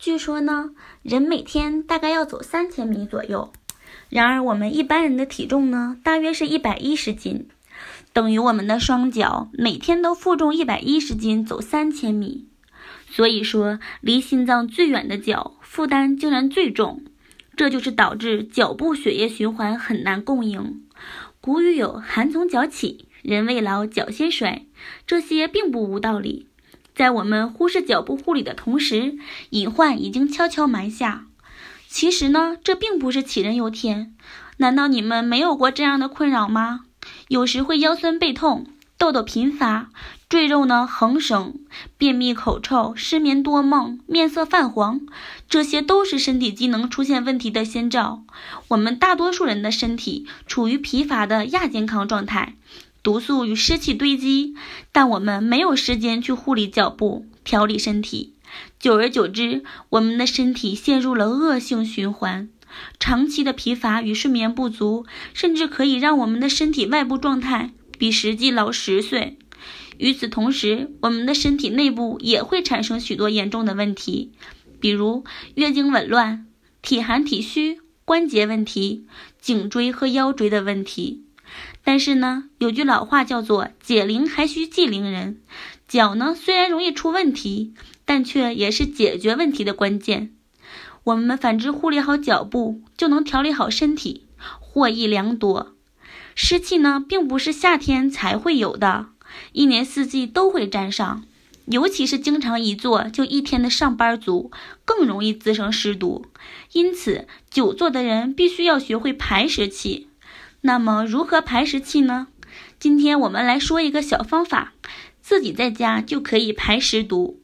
[0.00, 0.70] 据说呢，
[1.02, 3.52] 人每天大概要走三千米左右。
[4.08, 7.48] 然而，我们一般人的体重呢，大约是一百一十斤，
[8.12, 12.46] 等于我们的双脚每天都负重一百一十斤走三千米。
[13.10, 17.02] 所以说，离心脏最远的脚负担竟然最重，
[17.56, 20.84] 这就是导致脚部血液循环很难供应。
[21.40, 24.66] 古语有“寒从脚起，人未老，脚先衰”，
[25.06, 26.47] 这些并不无道理。
[26.98, 29.16] 在我们忽视脚部护理的同时，
[29.50, 31.26] 隐患已经悄悄埋下。
[31.86, 34.16] 其实呢，这并不是杞人忧天。
[34.56, 36.80] 难道你们没有过这样的困扰吗？
[37.28, 38.66] 有时会腰酸背痛、
[38.98, 39.90] 痘痘频发、
[40.28, 41.60] 赘肉呢横生、
[41.96, 45.02] 便秘口臭、失眠多梦、面色泛黄，
[45.48, 48.24] 这些都是身体机能出现问题的先兆。
[48.66, 52.56] 我们大多数人的身体处于疲乏的亚健康状态。
[53.08, 54.54] 毒素与湿气堆积，
[54.92, 58.34] 但我们没有时间去护理脚部、调理身体。
[58.78, 62.50] 久而久之，我们的身体陷入了恶性循环。
[63.00, 69.38] 长期的疲乏与睡眠不足，甚至可以让我们的身体外部状态比实际老十岁。
[69.96, 74.32] 与此同时，我们的身体内部也会产生许多严重的问题，
[74.80, 76.46] 比如月经紊乱、
[76.82, 79.06] 体寒体虚、关节问题、
[79.40, 81.24] 颈椎和腰椎的问题。
[81.84, 85.40] 但是呢，有句老话叫做“解铃还须系铃人”，
[85.88, 87.74] 脚呢虽然容易出问题，
[88.04, 90.32] 但却也是解决问题的关键。
[91.04, 94.26] 我们反之护理好脚部，就能调理好身体，
[94.60, 95.74] 获益良多。
[96.34, 99.06] 湿气呢，并不是夏天才会有的，
[99.52, 101.24] 一年四季都会沾上，
[101.66, 104.50] 尤其是经常一坐就一天的上班族，
[104.84, 106.26] 更容易滋生湿毒。
[106.72, 110.07] 因此，久坐的人必须要学会排湿气。
[110.62, 112.28] 那么如何排湿气呢？
[112.80, 114.72] 今天我们来说一个小方法，
[115.20, 117.40] 自己在家就可以排湿毒。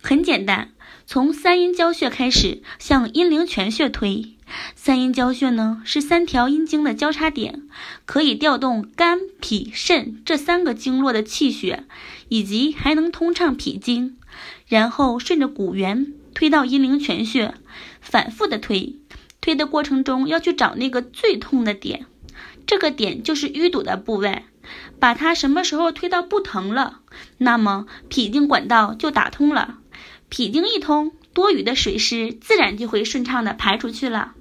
[0.00, 0.72] 很简单，
[1.06, 4.36] 从三阴交穴开始，向阴陵泉穴推。
[4.76, 7.62] 三阴交穴呢是三条阴经的交叉点，
[8.04, 11.84] 可以调动肝、脾、肾这三个经络的气血，
[12.28, 14.16] 以及还能通畅脾经。
[14.68, 17.54] 然后顺着骨缘推到阴陵泉穴，
[18.00, 18.96] 反复的推。
[19.40, 22.06] 推的过程中要去找那个最痛的点。
[22.66, 24.44] 这个点就是淤堵的部位，
[24.98, 27.00] 把它什么时候推到不疼了，
[27.38, 29.78] 那么脾经管道就打通了，
[30.28, 34.34] 脾经一通，多余的水湿自然就会顺畅的排出去了。